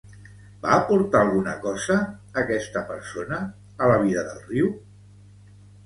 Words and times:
Va 0.61 0.71
aportar 0.77 1.21
alguna 1.25 1.53
cosa 1.67 1.99
aquesta 2.45 2.85
persona 2.91 3.41
a 3.77 3.95
la 3.97 4.03
vida 4.09 4.29
del 4.33 4.45
riu? 4.51 4.77